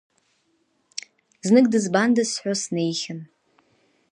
Знык 1.47 1.65
дызбандаз 1.71 2.29
сҳәо 2.33 2.53
снеихьан. 2.61 3.19